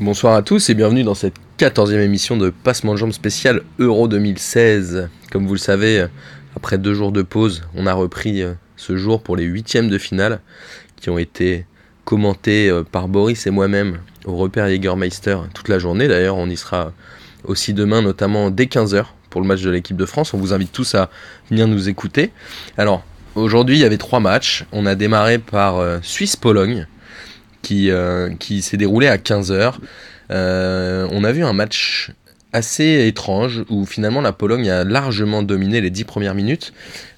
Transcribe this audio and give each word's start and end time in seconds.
Bonsoir 0.00 0.34
à 0.34 0.42
tous 0.42 0.70
et 0.70 0.74
bienvenue 0.74 1.02
dans 1.02 1.16
cette 1.16 1.34
14e 1.58 1.98
émission 1.98 2.36
de 2.36 2.50
Passement 2.50 2.92
de 2.92 2.98
jambes 2.98 3.10
spécial 3.10 3.62
Euro 3.80 4.06
2016. 4.06 5.08
Comme 5.32 5.44
vous 5.44 5.54
le 5.54 5.58
savez, 5.58 6.06
après 6.54 6.78
deux 6.78 6.94
jours 6.94 7.10
de 7.10 7.22
pause, 7.22 7.64
on 7.74 7.84
a 7.84 7.92
repris 7.92 8.42
euh, 8.42 8.52
ce 8.76 8.96
jour 8.96 9.20
pour 9.20 9.34
les 9.34 9.42
huitièmes 9.42 9.88
de 9.88 9.98
finale 9.98 10.38
qui 11.00 11.10
ont 11.10 11.18
été 11.18 11.66
commentés 12.04 12.70
euh, 12.70 12.84
par 12.84 13.08
Boris 13.08 13.48
et 13.48 13.50
moi-même 13.50 13.98
au 14.24 14.36
repère 14.36 14.68
Jägermeister 14.68 15.36
toute 15.52 15.68
la 15.68 15.80
journée. 15.80 16.06
D'ailleurs, 16.06 16.36
on 16.36 16.48
y 16.48 16.56
sera 16.56 16.92
aussi 17.42 17.74
demain, 17.74 18.00
notamment 18.00 18.50
dès 18.50 18.66
15h 18.66 19.04
pour 19.30 19.40
le 19.40 19.48
match 19.48 19.62
de 19.62 19.70
l'équipe 19.70 19.96
de 19.96 20.06
France. 20.06 20.32
On 20.32 20.38
vous 20.38 20.52
invite 20.52 20.70
tous 20.70 20.94
à 20.94 21.10
venir 21.50 21.66
nous 21.66 21.88
écouter. 21.88 22.30
Alors, 22.76 23.02
aujourd'hui, 23.34 23.78
il 23.78 23.80
y 23.80 23.84
avait 23.84 23.98
trois 23.98 24.20
matchs. 24.20 24.64
On 24.70 24.86
a 24.86 24.94
démarré 24.94 25.38
par 25.38 25.78
euh, 25.78 25.98
Suisse-Pologne 26.02 26.86
qui, 27.68 27.90
euh, 27.90 28.30
qui 28.38 28.62
s'est 28.62 28.78
déroulé 28.78 29.08
à 29.08 29.18
15h. 29.18 29.74
Euh, 30.30 31.06
on 31.10 31.22
a 31.22 31.32
vu 31.32 31.44
un 31.44 31.52
match 31.52 32.12
assez 32.54 33.06
étrange 33.06 33.62
où 33.68 33.84
finalement 33.84 34.22
la 34.22 34.32
Pologne 34.32 34.70
a 34.70 34.84
largement 34.84 35.42
dominé 35.42 35.82
les 35.82 35.90
10 35.90 36.04
premières 36.04 36.34
minutes 36.34 36.72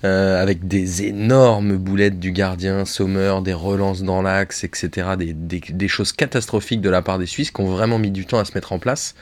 euh, 0.05 0.43
avec 0.43 0.67
des 0.67 1.05
énormes 1.05 1.77
boulettes 1.77 2.19
du 2.19 2.33
gardien 2.33 2.85
Sommer, 2.85 3.37
des 3.45 3.53
relances 3.53 4.03
dans 4.03 4.23
l'axe, 4.23 4.65
etc. 4.65 5.11
Des, 5.17 5.89
choses 5.89 6.11
catastrophiques 6.11 6.81
de 6.81 6.91
la 6.91 7.01
part 7.01 7.21
des 7.21 7.27
Suisses 7.27 7.53
qui 7.53 7.61
ont 7.61 7.71
vraiment 7.71 8.01
mis 8.01 8.11
du 8.11 8.27
temps 8.27 8.41
à 8.41 8.45
se 8.45 8.55
mettre 8.55 8.73
en 8.73 8.81
place 8.81 9.15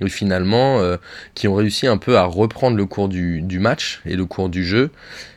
et 0.00 0.08
finalement 0.08 0.80
qui 1.34 1.46
ont 1.46 1.54
réussi 1.54 1.86
un 1.86 1.98
peu 1.98 2.18
à 2.18 2.24
reprendre 2.24 2.76
le 2.76 2.84
cours 2.84 3.08
du, 3.08 3.58
match 3.60 4.02
et 4.06 4.16
le 4.16 4.26
cours 4.26 4.48
du 4.48 4.64
jeu 4.64 4.90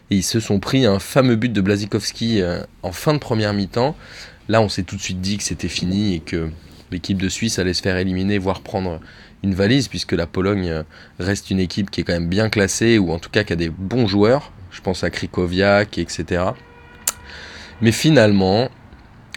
ils 0.09 0.23
se 0.23 0.39
sont 0.39 0.59
pris 0.59 0.87
un 0.87 0.97
fameux 0.97 1.35
but 1.35 1.53
de 1.53 1.61
Blazikowski 1.61 2.41
en 2.81 2.91
fin 2.91 3.13
de 3.13 3.19
première 3.19 3.53
mi-temps 3.53 3.95
Là, 4.49 4.61
on 4.61 4.69
s'est 4.69 4.83
tout 4.83 4.95
de 4.95 5.01
suite 5.01 5.21
dit 5.21 5.37
que 5.37 5.43
c'était 5.43 5.67
fini 5.67 6.15
et 6.15 6.19
que 6.19 6.49
l'équipe 6.91 7.21
de 7.21 7.29
Suisse 7.29 7.59
allait 7.59 7.73
se 7.73 7.81
faire 7.81 7.97
éliminer, 7.97 8.37
voire 8.37 8.61
prendre 8.61 8.99
une 9.43 9.53
valise, 9.53 9.87
puisque 9.87 10.13
la 10.13 10.25
Pologne 10.25 10.83
reste 11.19 11.51
une 11.51 11.59
équipe 11.59 11.91
qui 11.91 12.01
est 12.01 12.03
quand 12.03 12.13
même 12.13 12.29
bien 12.29 12.49
classée, 12.49 12.97
ou 12.97 13.11
en 13.11 13.19
tout 13.19 13.29
cas 13.29 13.43
qui 13.43 13.53
a 13.53 13.57
des 13.57 13.69
bons 13.69 14.07
joueurs. 14.07 14.51
Je 14.71 14.81
pense 14.81 15.03
à 15.03 15.09
Krikoviak, 15.09 15.97
etc. 15.97 16.43
Mais 17.81 17.91
finalement, 17.91 18.69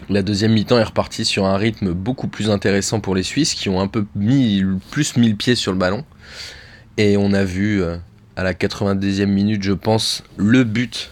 la 0.08 0.22
deuxième 0.22 0.52
mi-temps 0.52 0.78
est 0.78 0.84
repartie 0.84 1.24
sur 1.24 1.44
un 1.44 1.56
rythme 1.56 1.92
beaucoup 1.92 2.28
plus 2.28 2.50
intéressant 2.50 3.00
pour 3.00 3.14
les 3.14 3.22
Suisses, 3.22 3.54
qui 3.54 3.68
ont 3.68 3.80
un 3.80 3.88
peu 3.88 4.06
mis, 4.14 4.64
plus 4.90 5.16
mis 5.16 5.28
le 5.28 5.36
pied 5.36 5.54
sur 5.54 5.72
le 5.72 5.78
ballon. 5.78 6.04
Et 6.96 7.16
on 7.16 7.32
a 7.32 7.44
vu 7.44 7.82
euh, 7.82 7.96
à 8.36 8.42
la 8.42 8.54
90e 8.54 9.26
minute, 9.26 9.62
je 9.62 9.72
pense, 9.72 10.22
le 10.36 10.64
but 10.64 11.10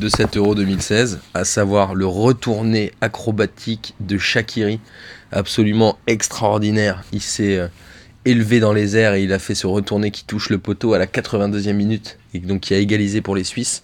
de 0.00 0.08
cet 0.08 0.36
Euro 0.36 0.54
2016, 0.54 1.20
à 1.34 1.44
savoir 1.44 1.94
le 1.94 2.06
retourné 2.06 2.92
acrobatique 3.00 3.94
de 4.00 4.18
Shakiri, 4.18 4.80
absolument 5.32 5.98
extraordinaire. 6.06 7.04
Il 7.12 7.22
s'est 7.22 7.56
euh, 7.56 7.68
élevé 8.24 8.60
dans 8.60 8.72
les 8.72 8.96
airs 8.96 9.14
et 9.14 9.22
il 9.22 9.32
a 9.32 9.38
fait 9.38 9.54
ce 9.54 9.66
retourné 9.66 10.10
qui 10.10 10.24
touche 10.24 10.50
le 10.50 10.58
poteau 10.58 10.92
à 10.94 10.98
la 10.98 11.06
82e 11.06 11.72
minute 11.72 12.18
et 12.34 12.40
donc 12.40 12.60
qui 12.60 12.74
a 12.74 12.78
égalisé 12.78 13.20
pour 13.20 13.34
les 13.34 13.44
Suisses 13.44 13.82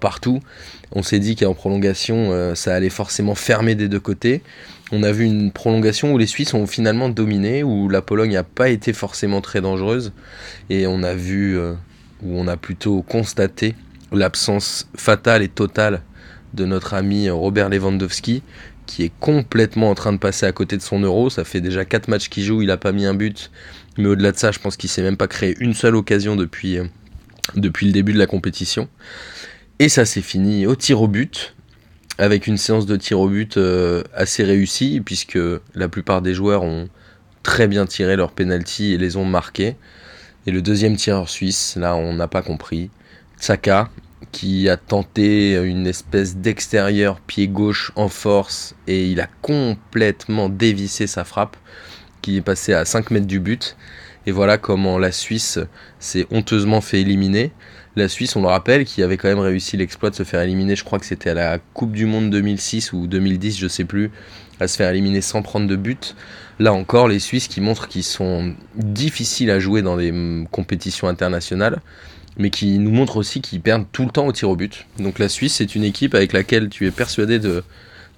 partout. 0.00 0.40
On 0.94 1.02
s'est 1.02 1.18
dit 1.18 1.34
qu'en 1.34 1.54
prolongation, 1.54 2.32
euh, 2.32 2.54
ça 2.54 2.74
allait 2.74 2.90
forcément 2.90 3.34
fermer 3.34 3.74
des 3.74 3.88
deux 3.88 4.00
côtés. 4.00 4.42
On 4.90 5.02
a 5.02 5.12
vu 5.12 5.24
une 5.24 5.50
prolongation 5.50 6.12
où 6.12 6.18
les 6.18 6.26
Suisses 6.26 6.52
ont 6.52 6.66
finalement 6.66 7.08
dominé, 7.08 7.62
où 7.62 7.88
la 7.88 8.02
Pologne 8.02 8.32
n'a 8.32 8.44
pas 8.44 8.68
été 8.68 8.92
forcément 8.92 9.40
très 9.40 9.62
dangereuse. 9.62 10.12
Et 10.68 10.86
on 10.86 11.02
a 11.02 11.14
vu, 11.14 11.56
euh, 11.56 11.72
où 12.22 12.38
on 12.38 12.46
a 12.46 12.58
plutôt 12.58 13.00
constaté 13.00 13.74
l'absence 14.12 14.88
fatale 14.96 15.42
et 15.42 15.48
totale 15.48 16.02
de 16.54 16.64
notre 16.64 16.94
ami 16.94 17.30
Robert 17.30 17.68
Lewandowski, 17.68 18.42
qui 18.86 19.04
est 19.04 19.12
complètement 19.20 19.90
en 19.90 19.94
train 19.94 20.12
de 20.12 20.18
passer 20.18 20.46
à 20.46 20.52
côté 20.52 20.76
de 20.76 20.82
son 20.82 21.00
euro. 21.00 21.30
Ça 21.30 21.44
fait 21.44 21.60
déjà 21.60 21.84
4 21.84 22.08
matchs 22.08 22.28
qu'il 22.28 22.44
joue, 22.44 22.62
il 22.62 22.68
n'a 22.68 22.76
pas 22.76 22.92
mis 22.92 23.06
un 23.06 23.14
but. 23.14 23.50
Mais 23.98 24.06
au-delà 24.06 24.32
de 24.32 24.36
ça, 24.36 24.52
je 24.52 24.58
pense 24.58 24.76
qu'il 24.76 24.90
s'est 24.90 25.02
même 25.02 25.16
pas 25.16 25.28
créé 25.28 25.56
une 25.60 25.74
seule 25.74 25.96
occasion 25.96 26.36
depuis, 26.36 26.78
euh, 26.78 26.84
le 27.54 27.92
début 27.92 28.12
de 28.12 28.18
la 28.18 28.26
compétition. 28.26 28.88
Et 29.78 29.88
ça 29.88 30.04
s'est 30.04 30.22
fini 30.22 30.66
au 30.66 30.76
tir 30.76 31.00
au 31.00 31.08
but, 31.08 31.54
avec 32.18 32.46
une 32.46 32.56
séance 32.56 32.86
de 32.86 32.96
tir 32.96 33.20
au 33.20 33.28
but 33.28 33.56
euh, 33.56 34.02
assez 34.14 34.44
réussie, 34.44 35.00
puisque 35.04 35.38
la 35.74 35.88
plupart 35.88 36.22
des 36.22 36.34
joueurs 36.34 36.62
ont 36.62 36.88
très 37.42 37.66
bien 37.68 37.86
tiré 37.86 38.16
leur 38.16 38.32
penalty 38.32 38.92
et 38.92 38.98
les 38.98 39.16
ont 39.16 39.24
marqués. 39.24 39.76
Et 40.46 40.50
le 40.50 40.62
deuxième 40.62 40.96
tireur 40.96 41.28
suisse, 41.28 41.76
là, 41.76 41.94
on 41.96 42.14
n'a 42.14 42.28
pas 42.28 42.42
compris. 42.42 42.90
Saka, 43.38 43.90
qui 44.30 44.68
a 44.68 44.76
tenté 44.76 45.54
une 45.54 45.86
espèce 45.86 46.36
d'extérieur 46.36 47.20
pied 47.20 47.48
gauche 47.48 47.92
en 47.96 48.08
force 48.08 48.74
et 48.86 49.06
il 49.06 49.20
a 49.20 49.28
complètement 49.42 50.48
dévissé 50.48 51.06
sa 51.06 51.24
frappe 51.24 51.56
qui 52.22 52.36
est 52.36 52.42
passée 52.42 52.72
à 52.72 52.84
5 52.84 53.10
mètres 53.10 53.26
du 53.26 53.40
but. 53.40 53.76
Et 54.26 54.30
voilà 54.30 54.56
comment 54.56 54.98
la 54.98 55.10
Suisse 55.10 55.58
s'est 55.98 56.26
honteusement 56.30 56.80
fait 56.80 57.00
éliminer. 57.00 57.50
La 57.96 58.08
Suisse, 58.08 58.36
on 58.36 58.42
le 58.42 58.48
rappelle, 58.48 58.84
qui 58.84 59.02
avait 59.02 59.16
quand 59.16 59.28
même 59.28 59.40
réussi 59.40 59.76
l'exploit 59.76 60.10
de 60.10 60.14
se 60.14 60.22
faire 60.22 60.40
éliminer, 60.40 60.76
je 60.76 60.84
crois 60.84 60.98
que 60.98 61.04
c'était 61.04 61.30
à 61.30 61.34
la 61.34 61.58
Coupe 61.58 61.92
du 61.92 62.06
Monde 62.06 62.30
2006 62.30 62.92
ou 62.92 63.06
2010, 63.06 63.58
je 63.58 63.68
sais 63.68 63.84
plus, 63.84 64.10
à 64.60 64.68
se 64.68 64.76
faire 64.76 64.88
éliminer 64.88 65.20
sans 65.20 65.42
prendre 65.42 65.66
de 65.66 65.76
but. 65.76 66.14
Là 66.58 66.72
encore, 66.72 67.08
les 67.08 67.18
Suisses 67.18 67.48
qui 67.48 67.60
montrent 67.60 67.88
qu'ils 67.88 68.04
sont 68.04 68.54
difficiles 68.76 69.50
à 69.50 69.58
jouer 69.58 69.82
dans 69.82 69.96
les 69.96 70.12
compétitions 70.52 71.08
internationales 71.08 71.80
mais 72.36 72.50
qui 72.50 72.78
nous 72.78 72.90
montre 72.90 73.16
aussi 73.16 73.40
qu'ils 73.40 73.60
perdent 73.60 73.86
tout 73.92 74.04
le 74.04 74.10
temps 74.10 74.26
au 74.26 74.32
tir 74.32 74.48
au 74.48 74.56
but. 74.56 74.86
Donc 74.98 75.18
la 75.18 75.28
Suisse, 75.28 75.54
c'est 75.54 75.74
une 75.74 75.84
équipe 75.84 76.14
avec 76.14 76.32
laquelle 76.32 76.68
tu 76.68 76.86
es 76.86 76.90
persuadé 76.90 77.38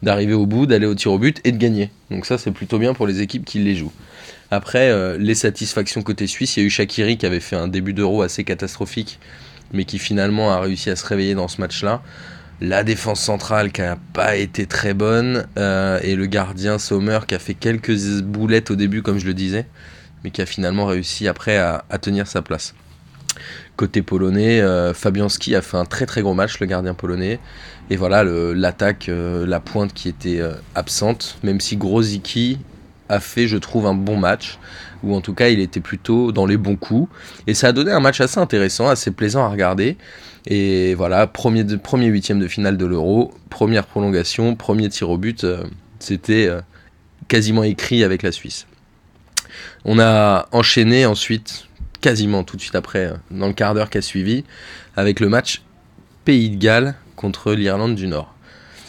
d'arriver 0.03 0.35
au 0.35 0.47
bout, 0.47 0.67
d'aller 0.67 0.87
au 0.87 0.95
tir 0.95 1.13
au 1.13 1.19
but 1.19 1.41
et 1.45 1.53
de 1.53 1.57
gagner. 1.57 1.91
Donc 2.11 2.27
ça, 2.27 2.39
c'est 2.39 2.51
plutôt 2.51 2.79
bien 2.79 2.95
pour 2.95 3.07
les 3.07 3.21
équipes 3.23 3.45
qui 3.45 3.59
les 3.59 3.75
jouent. 3.75 3.93
Après, 4.51 4.91
euh, 4.91 5.17
les 5.19 5.35
satisfactions 5.35 6.03
côté 6.03 6.27
suisse, 6.27 6.57
il 6.57 6.61
y 6.61 6.63
a 6.63 6.67
eu 6.67 6.71
Shakiri 6.71 7.17
qui 7.17 7.27
avait 7.27 7.41
fait 7.41 7.57
un 7.57 7.69
début 7.69 7.93
d'euro 7.93 8.23
assez 8.23 8.45
catastrophique, 8.45 9.19
mais 9.73 9.85
qui 9.85 9.99
finalement 9.99 10.53
a 10.53 10.61
réussi 10.61 10.91
à 10.91 10.97
se 10.97 11.05
réveiller 11.07 11.35
dans 11.35 11.49
ce 11.49 11.61
match-là. 11.61 12.03
La 12.61 12.85
défense 12.85 13.21
centrale 13.21 13.73
qui 13.73 13.81
n'a 13.81 13.99
pas 14.13 14.37
été 14.37 14.67
très 14.67 14.95
bonne, 14.95 15.47
euh, 15.59 15.99
et 16.03 16.15
le 16.15 16.27
gardien 16.27 16.79
Sommer 16.79 17.21
qui 17.27 17.35
a 17.35 17.41
fait 17.41 17.55
quelques 17.55 17.97
boulettes 18.23 18.71
au 18.71 18.77
début, 18.77 19.03
comme 19.03 19.19
je 19.19 19.27
le 19.27 19.35
disais, 19.35 19.67
mais 20.23 20.31
qui 20.31 20.41
a 20.41 20.47
finalement 20.47 20.87
réussi 20.87 21.27
après 21.27 21.57
à 21.57 21.83
tenir 22.01 22.29
sa 22.29 22.41
place. 22.41 22.75
Côté 23.77 24.03
polonais, 24.03 24.61
euh, 24.61 24.95
Fabianski 24.95 25.55
a 25.55 25.63
fait 25.63 25.77
un 25.77 25.85
très 25.85 26.07
très 26.07 26.23
gros 26.23 26.35
match, 26.35 26.61
le 26.61 26.67
gardien 26.67 26.95
polonais. 26.95 27.41
Et 27.91 27.97
voilà, 27.97 28.25
l'attaque, 28.25 29.09
euh, 29.09 29.45
la 29.47 29.61
pointe 29.61 29.93
qui 29.93 30.09
était 30.09 30.41
euh, 30.41 30.55
absente, 30.75 31.39
même 31.43 31.61
si 31.61 31.77
Grozicki 31.77 32.59
a 33.09 33.21
fait, 33.21 33.49
je 33.49 33.57
trouve, 33.57 33.87
un 33.87 33.95
bon 33.95 34.17
match, 34.17 34.59
ou 35.03 35.15
en 35.15 35.21
tout 35.21 35.35
cas, 35.35 35.49
il 35.49 35.61
était 35.61 35.81
plutôt 35.81 36.33
dans 36.33 36.47
les 36.47 36.57
bons 36.57 36.77
coups. 36.77 37.11
Et 37.47 37.55
ça 37.55 37.69
a 37.69 37.73
donné 37.73 37.91
un 37.91 38.01
match 38.01 38.21
assez 38.21 38.39
intéressant, 38.39 38.89
assez 38.89 39.11
plaisant 39.11 39.45
à 39.45 39.49
regarder. 39.49 39.97
Et 40.47 40.95
voilà, 40.95 41.27
premier, 41.27 41.65
premier 41.79 42.07
huitième 42.07 42.39
de 42.39 42.49
finale 42.49 42.77
de 42.77 42.87
l'Euro, 42.87 43.35
première 43.51 43.87
prolongation, 43.87 44.55
premier 44.55 44.89
tir 44.89 45.11
au 45.11 45.19
but, 45.19 45.47
c'était 45.99 46.51
quasiment 47.29 47.63
écrit 47.65 48.05
avec 48.05 48.23
la 48.23 48.31
Suisse. 48.31 48.67
On 49.85 49.99
a 49.99 50.49
enchaîné 50.53 51.07
ensuite 51.07 51.67
quasiment 52.05 52.45
tout 52.45 52.59
de 52.59 52.61
suite 52.61 52.75
après, 52.75 53.07
euh, 53.07 53.15
dans 53.31 53.47
le 53.47 53.55
quart 53.55 53.73
d'heure 53.73 53.89
qui 53.89 53.97
a 53.97 54.03
suivi, 54.03 54.45
avec 54.95 55.21
le 55.21 55.31
match 55.31 55.63
Pays 56.27 56.51
de 56.51 56.57
Galles 56.57 56.97
contre 57.17 57.55
l'Irlande 57.55 57.95
du 57.95 58.09
Nord. 58.09 58.35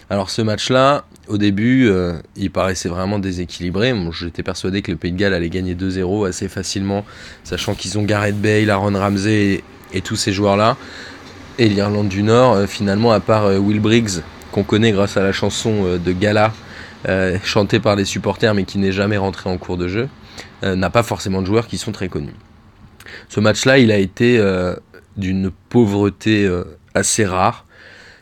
Alors 0.10 0.30
ce 0.30 0.42
match-là, 0.42 1.06
au 1.30 1.38
début, 1.38 1.88
euh, 1.88 2.18
il 2.36 2.52
paraissait 2.52 2.90
vraiment 2.90 3.18
déséquilibré. 3.18 3.94
J'étais 4.12 4.44
persuadé 4.44 4.82
que 4.82 4.92
le 4.92 4.98
Pays 4.98 5.14
de 5.14 5.18
Galles 5.18 5.34
allait 5.34 5.50
gagner 5.50 5.76
2-0 5.76 6.28
assez 6.28 6.50
facilement, 6.50 7.06
sachant 7.46 7.74
qu'ils 7.74 7.98
ont 7.98 8.04
Gareth 8.04 8.36
Bale, 8.36 8.70
Aaron 8.70 9.00
Ramsey 9.00 9.64
et, 9.94 10.02
tous 10.02 10.18
ces 10.18 10.34
joueurs-là. 10.34 10.76
Et 11.58 11.70
l'Irlande 11.70 12.10
du 12.10 12.22
Nord, 12.22 12.56
euh, 12.56 12.68
finalement, 12.68 13.14
à 13.14 13.22
part 13.22 13.46
Will 13.46 13.80
Briggs, 13.80 14.24
qu'on 14.52 14.64
connaît 14.64 14.92
grâce 14.92 15.16
à 15.16 15.24
la 15.24 15.32
chanson 15.32 15.98
de 15.98 16.12
Gala, 16.12 16.54
chantée 17.44 17.80
par 17.80 17.96
les 17.96 18.06
supporters 18.06 18.54
mais 18.54 18.66
qui 18.66 18.78
n'est 18.78 18.92
jamais 18.92 19.18
rentré 19.18 19.50
en 19.50 19.58
cours 19.58 19.78
de 19.78 19.88
jeu, 19.88 20.10
n'a 20.64 20.90
pas 20.90 21.04
forcément 21.04 21.42
de 21.42 21.48
joueurs 21.48 21.68
qui 21.68 21.78
sont 21.78 21.92
très 21.92 22.10
connus. 22.10 22.34
Ce 23.30 23.40
match-là, 23.40 23.78
il 23.78 23.92
a 23.92 23.98
été 23.98 24.38
euh, 24.40 24.76
d'une 25.18 25.52
pauvreté 25.70 26.46
euh, 26.46 26.64
assez 26.94 27.26
rare. 27.26 27.66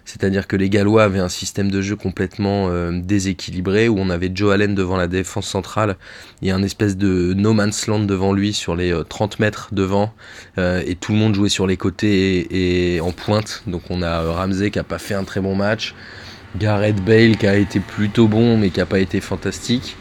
C'est-à-dire 0.05 0.47
que 0.47 0.57
les 0.57 0.69
Gallois 0.69 1.03
avaient 1.03 1.19
un 1.19 1.29
système 1.29 1.71
de 1.71 1.81
jeu 1.81 1.95
complètement 1.95 2.67
euh, 2.67 2.91
déséquilibré 2.93 3.87
où 3.87 3.97
on 3.97 4.09
avait 4.09 4.29
Joe 4.33 4.53
Allen 4.53 4.75
devant 4.75 4.97
la 4.97 5.07
défense 5.07 5.47
centrale 5.47 5.95
et 6.41 6.51
un 6.51 6.61
espèce 6.61 6.97
de 6.97 7.33
no 7.33 7.53
man's 7.53 7.87
land 7.87 8.01
devant 8.01 8.33
lui 8.33 8.51
sur 8.51 8.75
les 8.75 8.93
30 9.07 9.39
mètres 9.39 9.69
devant 9.71 10.13
et 10.57 10.97
tout 10.99 11.13
le 11.13 11.17
monde 11.17 11.33
jouait 11.35 11.47
sur 11.47 11.67
les 11.67 11.77
côtés 11.77 12.95
et, 12.95 12.99
en 12.99 13.13
pointe. 13.13 13.63
Donc 13.65 13.83
on 13.89 14.01
a 14.01 14.29
Ramsey 14.33 14.71
qui 14.71 14.79
a 14.79 14.83
pas 14.83 14.99
fait 14.99 15.13
un 15.13 15.23
très 15.23 15.39
bon 15.39 15.55
match, 15.55 15.95
Gareth 16.57 17.01
Bale 17.05 17.37
qui 17.37 17.47
a 17.47 17.55
été 17.55 17.79
plutôt 17.79 18.27
bon 18.27 18.57
mais 18.57 18.71
qui 18.71 18.81
a 18.81 18.85
pas 18.85 18.99
été 18.99 19.21
fantastique. 19.21 19.95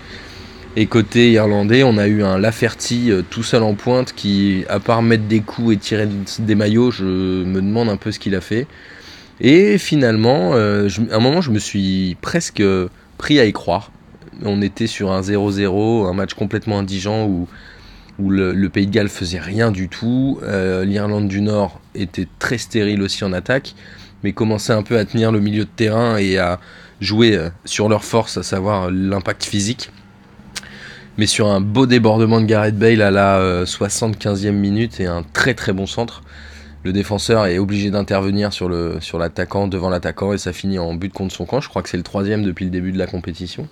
Et 0.75 0.87
côté 0.87 1.33
irlandais, 1.33 1.83
on 1.83 1.99
a 1.99 2.07
eu 2.07 2.23
un 2.23 2.39
Laferty 2.39 3.11
euh, 3.11 3.23
tout 3.29 3.43
seul 3.43 3.63
en 3.63 3.75
pointe 3.75 4.15
qui, 4.15 4.65
à 4.71 4.81
part 4.81 5.03
mettre 5.03 5.25
des 5.25 5.41
coups 5.41 5.75
et 5.75 5.77
tirer 5.77 6.09
des 6.39 6.55
maillots, 6.55 6.91
je 6.91 7.05
me 7.05 7.61
demande 7.61 7.91
un 7.91 7.99
peu 7.99 8.11
ce 8.11 8.19
qu'il 8.19 8.35
a 8.35 8.41
fait. 8.41 8.67
Et 9.41 9.77
finalement, 9.77 10.53
euh, 10.55 10.89
à 11.11 11.17
un 11.17 11.19
moment, 11.19 11.41
je 11.41 11.51
me 11.51 11.59
suis 11.59 12.17
presque 12.21 12.63
pris 13.19 13.41
à 13.41 13.45
y 13.45 13.53
croire. 13.53 13.91
on 14.45 14.63
était 14.63 14.87
sur 14.87 15.11
un 15.13 15.21
0-0, 15.21 16.09
un 16.09 16.13
match 16.13 16.35
complètement 16.35 16.79
indigent 16.79 17.27
où, 17.27 17.49
le, 18.19 18.69
Pays 18.69 18.87
de 18.87 18.93
Galles 18.93 19.09
faisait 19.09 19.41
rien 19.41 19.73
du 19.73 19.89
tout. 19.89 20.39
Euh, 20.43 20.85
L'Irlande 20.85 21.27
du 21.27 21.41
Nord 21.41 21.81
était 21.97 22.29
très 22.39 22.57
stérile 22.57 23.03
aussi 23.03 23.25
en 23.25 23.33
attaque, 23.33 23.75
mais 24.23 24.33
commençait 24.33 24.73
un 24.73 24.85
peu 24.85 24.97
à 24.97 25.05
tenir 25.05 25.33
le 25.33 25.41
milieu 25.41 25.65
de 25.65 25.71
terrain 25.75 26.17
et 26.19 26.39
à 26.39 26.61
jouer 27.01 27.37
euh, 27.37 27.51
sur 27.65 27.89
leur 27.89 28.05
force, 28.05 28.37
à 28.37 28.45
savoir 28.45 28.93
l'impact 28.93 29.45
physique. 29.45 29.91
Mais 31.19 31.26
sur 31.26 31.49
un 31.49 31.61
beau 31.61 31.87
débordement 31.87 32.41
de 32.41 32.47
Gareth 32.47 32.76
Bale 32.76 33.03
à 33.03 33.11
la 33.11 33.64
75e 33.64 34.53
minute 34.53 34.99
et 35.00 35.06
un 35.06 35.23
très 35.23 35.55
très 35.55 35.73
bon 35.73 35.87
centre 35.87 36.23
le 36.85 36.93
défenseur 36.93 37.47
est 37.47 37.59
obligé 37.59 37.91
d'intervenir 37.91 38.53
sur 38.53 38.69
l'attaquant 38.69 39.69
devant 39.69 39.88
l'attaquant 39.88 40.32
et 40.32 40.38
ça 40.38 40.53
finit 40.53 40.81
en 40.81 40.94
but 40.94 41.12
contre 41.12 41.32
son 41.32 41.44
camp. 41.44 41.61
Je 41.61 41.69
crois 41.69 41.82
que 41.82 41.88
c'est 41.88 41.97
le 41.97 42.03
troisième 42.03 42.43
depuis 42.43 42.64
le 42.64 42.73
début 42.73 42.91
de 42.91 42.99
la 42.99 43.06
compétition. 43.06 43.69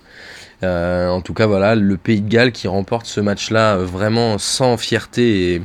Euh, 0.63 1.09
en 1.09 1.21
tout 1.21 1.33
cas, 1.33 1.45
voilà, 1.45 1.75
le 1.75 1.97
Pays 1.97 2.21
de 2.21 2.29
Galles 2.29 2.53
qui 2.53 2.69
remporte 2.69 3.05
ce 3.05 3.19
match-là 3.19 3.75
euh, 3.75 3.85
vraiment 3.85 4.37
sans 4.37 4.77
fierté 4.77 5.61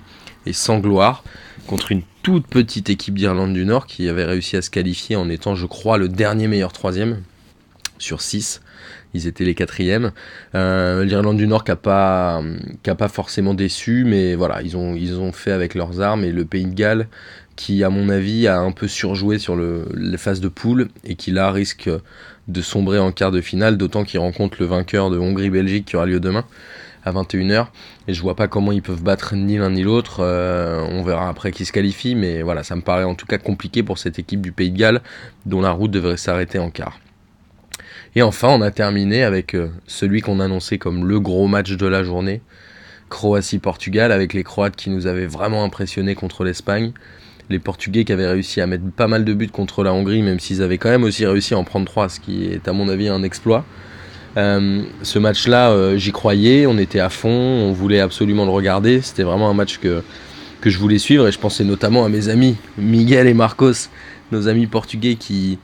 et, 0.46 0.52
sans 0.52 0.78
gloire 0.78 1.22
contre 1.68 1.92
une 1.92 2.02
toute 2.22 2.46
petite 2.48 2.90
équipe 2.90 3.16
d'Irlande 3.16 3.52
du 3.52 3.64
Nord 3.64 3.86
qui 3.86 4.08
avait 4.08 4.24
réussi 4.24 4.56
à 4.56 4.62
se 4.62 4.70
qualifier 4.70 5.14
en 5.14 5.28
étant, 5.28 5.54
je 5.54 5.66
crois, 5.66 5.98
le 5.98 6.08
dernier 6.08 6.48
meilleur 6.48 6.72
troisième 6.72 7.22
sur 7.98 8.20
6 8.20 8.60
ils 9.16 9.26
étaient 9.26 9.44
les 9.44 9.54
quatrièmes. 9.54 10.12
Euh, 10.54 11.04
L'Irlande 11.04 11.36
du 11.36 11.46
Nord 11.46 11.64
qui 11.64 11.70
n'a 11.70 11.76
pas, 11.76 12.42
forcément 13.08 13.54
déçu, 13.54 14.04
mais 14.06 14.34
voilà, 14.34 14.62
ils 14.62 14.76
ont, 14.76 15.32
fait 15.32 15.52
avec 15.52 15.74
leurs 15.74 16.00
armes. 16.00 16.24
Et 16.24 16.32
le 16.32 16.44
Pays 16.44 16.66
de 16.66 16.74
Galles, 16.74 17.08
qui 17.56 17.82
à 17.82 17.90
mon 17.90 18.08
avis 18.08 18.46
a 18.46 18.58
un 18.58 18.72
peu 18.72 18.86
surjoué 18.86 19.38
sur 19.38 19.56
le, 19.56 19.88
les 19.94 20.18
phases 20.18 20.40
de 20.40 20.48
poule 20.48 20.88
et 21.04 21.14
qui 21.14 21.30
là 21.30 21.50
risque 21.50 21.90
de 22.48 22.62
sombrer 22.62 22.98
en 22.98 23.10
quart 23.10 23.32
de 23.32 23.40
finale, 23.40 23.76
d'autant 23.76 24.04
qu'ils 24.04 24.20
rencontrent 24.20 24.58
le 24.60 24.66
vainqueur 24.66 25.10
de 25.10 25.18
Hongrie-Belgique 25.18 25.86
qui 25.86 25.96
aura 25.96 26.06
lieu 26.06 26.20
demain 26.20 26.44
à 27.04 27.12
21h. 27.12 27.68
Et 28.08 28.14
je 28.14 28.20
vois 28.20 28.36
pas 28.36 28.48
comment 28.48 28.72
ils 28.72 28.82
peuvent 28.82 29.02
battre 29.02 29.34
ni 29.34 29.56
l'un 29.56 29.70
ni 29.70 29.82
l'autre. 29.82 30.18
Euh, 30.20 30.84
on 30.90 31.02
verra 31.02 31.28
après 31.28 31.50
qui 31.50 31.64
se 31.64 31.72
qualifie, 31.72 32.14
mais 32.14 32.42
voilà, 32.42 32.62
ça 32.62 32.76
me 32.76 32.82
paraît 32.82 33.04
en 33.04 33.14
tout 33.14 33.26
cas 33.26 33.38
compliqué 33.38 33.82
pour 33.82 33.98
cette 33.98 34.18
équipe 34.18 34.42
du 34.42 34.52
Pays 34.52 34.70
de 34.70 34.78
Galles 34.78 35.00
dont 35.46 35.60
la 35.60 35.70
route 35.70 35.90
devrait 35.90 36.16
s'arrêter 36.16 36.58
en 36.58 36.70
quart. 36.70 37.00
Et 38.16 38.22
enfin, 38.22 38.48
on 38.48 38.62
a 38.62 38.70
terminé 38.70 39.24
avec 39.24 39.54
euh, 39.54 39.68
celui 39.86 40.22
qu'on 40.22 40.40
annonçait 40.40 40.78
comme 40.78 41.06
le 41.06 41.20
gros 41.20 41.48
match 41.48 41.72
de 41.72 41.86
la 41.86 42.02
journée, 42.02 42.40
Croatie-Portugal, 43.10 44.10
avec 44.10 44.32
les 44.32 44.42
Croates 44.42 44.74
qui 44.74 44.88
nous 44.88 45.06
avaient 45.06 45.26
vraiment 45.26 45.62
impressionnés 45.62 46.14
contre 46.14 46.42
l'Espagne, 46.42 46.92
les 47.50 47.58
Portugais 47.58 48.04
qui 48.04 48.12
avaient 48.14 48.26
réussi 48.26 48.62
à 48.62 48.66
mettre 48.66 48.84
pas 48.90 49.06
mal 49.06 49.26
de 49.26 49.34
buts 49.34 49.48
contre 49.48 49.84
la 49.84 49.92
Hongrie, 49.92 50.22
même 50.22 50.40
s'ils 50.40 50.62
avaient 50.62 50.78
quand 50.78 50.88
même 50.88 51.04
aussi 51.04 51.26
réussi 51.26 51.52
à 51.52 51.58
en 51.58 51.64
prendre 51.64 51.84
trois, 51.84 52.08
ce 52.08 52.18
qui 52.18 52.46
est 52.46 52.66
à 52.66 52.72
mon 52.72 52.88
avis 52.88 53.08
un 53.08 53.22
exploit. 53.22 53.66
Euh, 54.38 54.82
ce 55.02 55.18
match-là, 55.18 55.72
euh, 55.72 55.98
j'y 55.98 56.12
croyais, 56.12 56.66
on 56.66 56.78
était 56.78 57.00
à 57.00 57.10
fond, 57.10 57.28
on 57.28 57.72
voulait 57.72 58.00
absolument 58.00 58.46
le 58.46 58.50
regarder, 58.50 59.02
c'était 59.02 59.24
vraiment 59.24 59.50
un 59.50 59.54
match 59.54 59.76
que, 59.76 60.02
que 60.62 60.70
je 60.70 60.78
voulais 60.78 60.98
suivre, 60.98 61.28
et 61.28 61.32
je 61.32 61.38
pensais 61.38 61.64
notamment 61.64 62.06
à 62.06 62.08
mes 62.08 62.30
amis 62.30 62.56
Miguel 62.78 63.26
et 63.26 63.34
Marcos, 63.34 63.90
nos 64.32 64.48
amis 64.48 64.66
portugais 64.66 65.16
qui, 65.16 65.58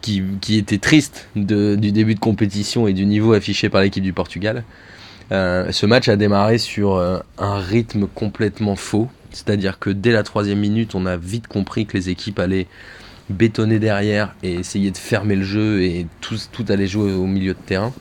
qui, 0.00 0.56
était 0.56 0.78
triste 0.78 1.28
du 1.36 1.92
début 1.92 2.14
de 2.14 2.20
compétition 2.20 2.86
et 2.86 2.92
du 2.92 3.06
niveau 3.06 3.32
affiché 3.32 3.68
par 3.68 3.80
l'équipe 3.80 4.02
du 4.02 4.12
Portugal. 4.12 4.64
Euh, 5.32 5.70
ce 5.70 5.86
match 5.86 6.08
a 6.08 6.16
démarré 6.16 6.58
sur 6.58 6.96
euh, 6.96 7.20
un 7.38 7.58
rythme 7.58 8.06
complètement 8.06 8.74
faux, 8.76 9.08
c'est-à-dire 9.30 9.78
que 9.78 9.90
dès 9.90 10.10
la 10.10 10.22
troisième 10.22 10.58
minute, 10.58 10.94
on 10.94 11.06
a 11.06 11.16
vite 11.16 11.46
compris 11.46 11.86
que 11.86 11.96
les 11.96 12.08
équipes 12.08 12.38
allaient 12.40 12.66
bétonner 13.28 13.78
derrière 13.78 14.34
et 14.42 14.54
essayer 14.54 14.90
de 14.90 14.96
fermer 14.96 15.36
le 15.36 15.44
jeu 15.44 15.82
et 15.82 16.06
tout, 16.20 16.64
allait 16.68 16.88
jouer 16.88 17.12
au 17.12 17.26
milieu 17.26 17.54
de 17.54 17.58
terrain. 17.64 17.92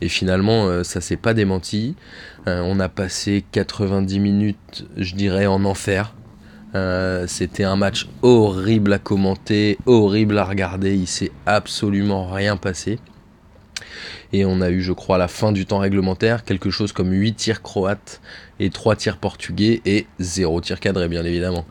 Et 0.00 0.08
finalement, 0.08 0.66
euh, 0.66 0.84
ça 0.84 1.02
s'est 1.02 1.16
pas 1.16 1.34
démenti. 1.34 1.96
on 2.46 2.80
a 2.80 2.88
passé 2.88 3.44
90 3.52 4.18
minutes, 4.18 4.86
je 4.96 5.14
dirais, 5.14 5.46
en 5.46 5.64
enfer. 5.64 6.14
Euh, 6.74 7.26
c'était 7.26 7.64
un 7.64 7.76
match 7.76 8.08
horrible 8.22 8.92
à 8.92 8.98
commenter, 8.98 9.78
horrible 9.86 10.38
à 10.38 10.44
regarder. 10.44 10.94
Il 10.94 11.06
s'est 11.06 11.32
absolument 11.46 12.26
rien 12.26 12.56
passé. 12.56 12.98
Et 14.32 14.46
on 14.46 14.62
a 14.62 14.70
eu, 14.70 14.80
je 14.80 14.92
crois, 14.92 15.18
la 15.18 15.28
fin 15.28 15.52
du 15.52 15.66
temps 15.66 15.78
réglementaire, 15.78 16.44
quelque 16.44 16.70
chose 16.70 16.92
comme 16.92 17.12
8 17.12 17.34
tirs 17.34 17.62
croates 17.62 18.22
et 18.60 18.70
3 18.70 18.96
tirs 18.96 19.18
portugais 19.18 19.82
et 19.84 20.06
0 20.20 20.62
tir 20.62 20.80
cadré, 20.80 21.08
bien 21.08 21.24
évidemment. 21.24 21.66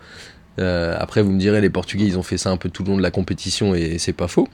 Euh, 0.59 0.95
après, 0.99 1.23
vous 1.23 1.31
me 1.31 1.39
direz, 1.39 1.61
les 1.61 1.69
Portugais, 1.71 2.05
ils 2.05 2.19
ont 2.19 2.23
fait 2.23 2.37
ça 2.37 2.51
un 2.51 2.57
peu 2.57 2.69
tout 2.69 2.83
le 2.83 2.91
long 2.91 2.97
de 2.97 3.01
la 3.01 3.09
compétition 3.09 3.73
et 3.73 3.97
c'est 3.97 4.13
pas 4.13 4.27
faux. 4.27 4.47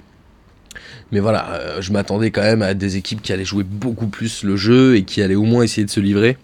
Mais 1.12 1.20
voilà, 1.20 1.52
euh, 1.54 1.82
je 1.82 1.92
m'attendais 1.92 2.32
quand 2.32 2.42
même 2.42 2.62
à 2.62 2.74
des 2.74 2.96
équipes 2.98 3.22
qui 3.22 3.34
allaient 3.34 3.46
jouer 3.46 3.64
beaucoup 3.64 4.08
plus 4.08 4.44
le 4.44 4.56
jeu 4.56 4.96
et 4.96 5.04
qui 5.04 5.22
allaient 5.22 5.36
au 5.36 5.44
moins 5.44 5.64
essayer 5.64 5.86
de 5.86 5.92
se 5.92 6.00
livrer 6.00 6.38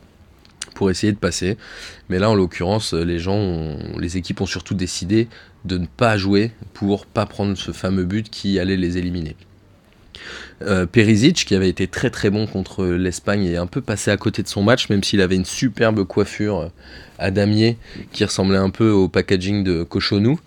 pour 0.73 0.89
essayer 0.89 1.11
de 1.13 1.17
passer. 1.17 1.57
Mais 2.09 2.19
là, 2.19 2.29
en 2.29 2.35
l'occurrence, 2.35 2.93
les 2.93 3.19
gens, 3.19 3.77
les 3.97 4.17
équipes 4.17 4.41
ont 4.41 4.45
surtout 4.45 4.73
décidé 4.73 5.27
de 5.65 5.77
ne 5.77 5.85
pas 5.85 6.17
jouer 6.17 6.51
pour 6.73 7.05
pas 7.05 7.25
prendre 7.25 7.57
ce 7.57 7.71
fameux 7.71 8.05
but 8.05 8.29
qui 8.29 8.59
allait 8.59 8.77
les 8.77 8.97
éliminer. 8.97 9.35
Euh, 10.61 10.85
Perisic, 10.85 11.45
qui 11.45 11.55
avait 11.55 11.69
été 11.69 11.87
très 11.87 12.09
très 12.09 12.29
bon 12.29 12.47
contre 12.47 12.85
l'Espagne, 12.85 13.45
est 13.45 13.57
un 13.57 13.67
peu 13.67 13.81
passé 13.81 14.11
à 14.11 14.17
côté 14.17 14.43
de 14.43 14.47
son 14.47 14.63
match, 14.63 14.89
même 14.89 15.03
s'il 15.03 15.21
avait 15.21 15.35
une 15.35 15.45
superbe 15.45 16.03
coiffure 16.05 16.71
à 17.19 17.31
damier 17.31 17.77
qui 18.11 18.23
ressemblait 18.23 18.57
un 18.57 18.69
peu 18.69 18.89
au 18.89 19.07
packaging 19.07 19.63
de 19.63 19.83
Cochonou. 19.83 20.39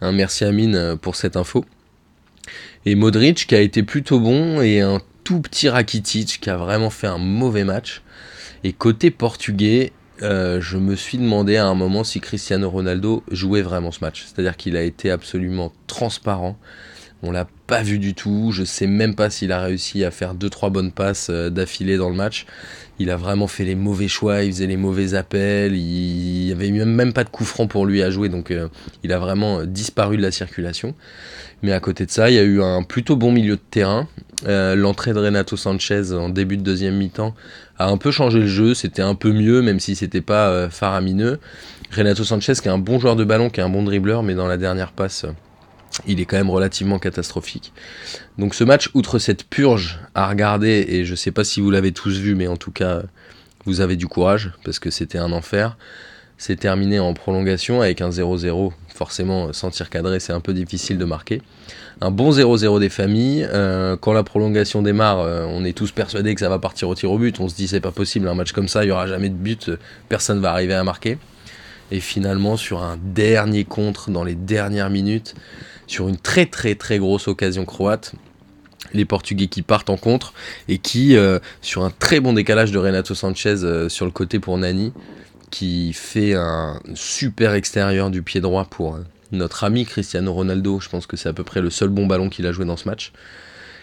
Hein, 0.00 0.12
merci 0.12 0.44
Amine 0.44 0.96
pour 1.00 1.16
cette 1.16 1.36
info. 1.36 1.64
Et 2.84 2.94
Modric, 2.94 3.46
qui 3.46 3.54
a 3.54 3.60
été 3.60 3.82
plutôt 3.82 4.18
bon, 4.18 4.60
et 4.60 4.80
un 4.80 5.00
tout 5.24 5.40
petit 5.40 5.68
Rakitic, 5.68 6.40
qui 6.40 6.50
a 6.50 6.56
vraiment 6.56 6.90
fait 6.90 7.06
un 7.06 7.18
mauvais 7.18 7.64
match. 7.64 8.02
Et 8.64 8.72
côté 8.72 9.10
portugais, 9.10 9.92
euh, 10.22 10.60
je 10.60 10.78
me 10.78 10.94
suis 10.94 11.18
demandé 11.18 11.56
à 11.56 11.66
un 11.66 11.74
moment 11.74 12.04
si 12.04 12.20
Cristiano 12.20 12.70
Ronaldo 12.70 13.24
jouait 13.30 13.62
vraiment 13.62 13.90
ce 13.90 14.00
match. 14.00 14.24
C'est-à-dire 14.24 14.56
qu'il 14.56 14.76
a 14.76 14.82
été 14.82 15.10
absolument 15.10 15.72
transparent. 15.86 16.56
On 17.22 17.30
l'a 17.30 17.46
pas 17.66 17.82
vu 17.82 17.98
du 17.98 18.14
tout. 18.14 18.50
Je 18.52 18.64
sais 18.64 18.86
même 18.86 19.14
pas 19.14 19.30
s'il 19.30 19.52
a 19.52 19.60
réussi 19.60 20.04
à 20.04 20.10
faire 20.10 20.34
deux 20.34 20.50
trois 20.50 20.70
bonnes 20.70 20.92
passes 20.92 21.28
euh, 21.30 21.50
d'affilée 21.50 21.96
dans 21.96 22.08
le 22.08 22.16
match. 22.16 22.46
Il 22.98 23.10
a 23.10 23.16
vraiment 23.16 23.46
fait 23.46 23.64
les 23.64 23.74
mauvais 23.74 24.08
choix. 24.08 24.42
Il 24.42 24.52
faisait 24.52 24.66
les 24.66 24.76
mauvais 24.76 25.14
appels. 25.14 25.74
Il 25.74 26.48
y 26.48 26.52
avait 26.52 26.70
même 26.70 27.12
pas 27.12 27.24
de 27.24 27.28
coup 27.28 27.44
franc 27.44 27.66
pour 27.66 27.86
lui 27.86 28.02
à 28.02 28.10
jouer. 28.10 28.28
Donc 28.28 28.50
euh, 28.50 28.68
il 29.04 29.12
a 29.12 29.18
vraiment 29.18 29.64
disparu 29.64 30.16
de 30.16 30.22
la 30.22 30.30
circulation. 30.30 30.94
Mais 31.62 31.72
à 31.72 31.80
côté 31.80 32.06
de 32.06 32.10
ça, 32.10 32.28
il 32.30 32.34
y 32.34 32.38
a 32.38 32.42
eu 32.42 32.60
un 32.60 32.82
plutôt 32.82 33.16
bon 33.16 33.30
milieu 33.30 33.56
de 33.56 33.62
terrain. 33.70 34.08
L'entrée 34.44 35.12
de 35.12 35.20
Renato 35.20 35.56
Sanchez 35.56 36.12
en 36.12 36.28
début 36.28 36.56
de 36.56 36.62
deuxième 36.62 36.96
mi-temps 36.96 37.32
a 37.78 37.88
un 37.88 37.96
peu 37.96 38.10
changé 38.10 38.40
le 38.40 38.46
jeu, 38.46 38.74
c'était 38.74 39.02
un 39.02 39.14
peu 39.14 39.32
mieux, 39.32 39.62
même 39.62 39.80
si 39.80 39.96
c'était 39.96 40.20
pas 40.20 40.48
euh, 40.48 40.70
faramineux. 40.70 41.38
Renato 41.94 42.24
Sanchez, 42.24 42.54
qui 42.54 42.68
est 42.68 42.70
un 42.70 42.78
bon 42.78 42.98
joueur 42.98 43.16
de 43.16 43.24
ballon, 43.24 43.50
qui 43.50 43.60
est 43.60 43.62
un 43.62 43.68
bon 43.68 43.82
dribbleur, 43.82 44.22
mais 44.22 44.34
dans 44.34 44.46
la 44.46 44.56
dernière 44.56 44.92
passe, 44.92 45.26
il 46.06 46.20
est 46.20 46.24
quand 46.24 46.36
même 46.36 46.50
relativement 46.50 46.98
catastrophique. 46.98 47.72
Donc 48.38 48.54
ce 48.54 48.64
match, 48.64 48.90
outre 48.94 49.18
cette 49.18 49.44
purge 49.44 50.00
à 50.14 50.28
regarder, 50.28 50.86
et 50.88 51.04
je 51.04 51.14
sais 51.14 51.30
pas 51.30 51.44
si 51.44 51.60
vous 51.60 51.70
l'avez 51.70 51.92
tous 51.92 52.18
vu, 52.18 52.34
mais 52.34 52.46
en 52.46 52.56
tout 52.56 52.72
cas, 52.72 53.02
vous 53.64 53.80
avez 53.80 53.96
du 53.96 54.06
courage, 54.06 54.52
parce 54.64 54.78
que 54.78 54.90
c'était 54.90 55.18
un 55.18 55.32
enfer. 55.32 55.76
C'est 56.38 56.56
terminé 56.56 56.98
en 56.98 57.14
prolongation 57.14 57.82
avec 57.82 58.00
un 58.00 58.10
0-0. 58.10 58.72
Forcément, 58.94 59.52
sans 59.52 59.70
tir 59.70 59.90
cadré, 59.90 60.18
c'est 60.18 60.32
un 60.32 60.40
peu 60.40 60.52
difficile 60.52 60.98
de 60.98 61.04
marquer 61.04 61.40
un 62.02 62.10
bon 62.10 62.32
0-0 62.32 62.80
des 62.80 62.88
familles. 62.88 63.46
Euh, 63.52 63.96
quand 63.96 64.12
la 64.12 64.24
prolongation 64.24 64.82
démarre, 64.82 65.20
euh, 65.20 65.46
on 65.48 65.64
est 65.64 65.72
tous 65.76 65.92
persuadés 65.92 66.34
que 66.34 66.40
ça 66.40 66.48
va 66.48 66.58
partir 66.58 66.88
au 66.88 66.94
tir 66.96 67.12
au 67.12 67.18
but. 67.18 67.38
On 67.38 67.48
se 67.48 67.54
dit 67.54 67.68
c'est 67.68 67.80
pas 67.80 67.92
possible, 67.92 68.26
un 68.26 68.34
match 68.34 68.50
comme 68.52 68.66
ça, 68.66 68.84
il 68.84 68.88
y 68.88 68.90
aura 68.90 69.06
jamais 69.06 69.28
de 69.28 69.34
but, 69.34 69.70
personne 70.08 70.40
va 70.40 70.50
arriver 70.50 70.74
à 70.74 70.82
marquer. 70.82 71.18
Et 71.92 72.00
finalement, 72.00 72.56
sur 72.56 72.82
un 72.82 72.98
dernier 73.00 73.64
contre 73.64 74.10
dans 74.10 74.24
les 74.24 74.34
dernières 74.34 74.90
minutes, 74.90 75.34
sur 75.86 76.08
une 76.08 76.16
très 76.16 76.46
très 76.46 76.74
très 76.74 76.98
grosse 76.98 77.28
occasion 77.28 77.66
croate, 77.66 78.14
les 78.94 79.04
Portugais 79.04 79.46
qui 79.46 79.60
partent 79.62 79.90
en 79.90 79.98
contre 79.98 80.32
et 80.68 80.78
qui, 80.78 81.16
euh, 81.16 81.38
sur 81.60 81.84
un 81.84 81.90
très 81.90 82.18
bon 82.18 82.32
décalage 82.32 82.72
de 82.72 82.78
Renato 82.78 83.14
Sanchez 83.14 83.88
sur 83.88 84.06
le 84.06 84.10
côté 84.10 84.38
pour 84.38 84.56
Nani, 84.56 84.92
qui 85.50 85.92
fait 85.92 86.32
un 86.34 86.80
super 86.94 87.52
extérieur 87.52 88.10
du 88.10 88.22
pied 88.22 88.40
droit 88.40 88.64
pour 88.64 88.98
notre 89.32 89.64
ami 89.64 89.84
Cristiano 89.84 90.32
Ronaldo, 90.32 90.80
je 90.80 90.88
pense 90.88 91.06
que 91.06 91.16
c'est 91.18 91.28
à 91.28 91.32
peu 91.34 91.44
près 91.44 91.60
le 91.60 91.70
seul 91.70 91.90
bon 91.90 92.06
ballon 92.06 92.30
qu'il 92.30 92.46
a 92.46 92.52
joué 92.52 92.64
dans 92.64 92.76
ce 92.78 92.88
match, 92.88 93.12